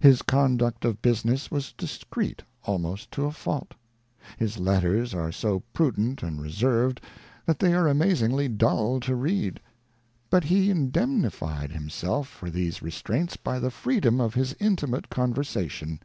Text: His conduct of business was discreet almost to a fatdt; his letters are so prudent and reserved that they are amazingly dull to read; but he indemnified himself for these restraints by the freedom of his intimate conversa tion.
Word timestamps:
His 0.00 0.22
conduct 0.22 0.86
of 0.86 1.02
business 1.02 1.50
was 1.50 1.74
discreet 1.74 2.42
almost 2.64 3.10
to 3.12 3.26
a 3.26 3.30
fatdt; 3.30 3.72
his 4.38 4.56
letters 4.56 5.12
are 5.12 5.30
so 5.30 5.64
prudent 5.74 6.22
and 6.22 6.40
reserved 6.40 6.98
that 7.44 7.58
they 7.58 7.74
are 7.74 7.86
amazingly 7.86 8.48
dull 8.48 9.00
to 9.00 9.14
read; 9.14 9.60
but 10.30 10.44
he 10.44 10.70
indemnified 10.70 11.72
himself 11.72 12.26
for 12.26 12.48
these 12.48 12.80
restraints 12.80 13.36
by 13.36 13.58
the 13.58 13.70
freedom 13.70 14.18
of 14.18 14.32
his 14.32 14.56
intimate 14.60 15.10
conversa 15.10 15.68
tion. 15.68 16.00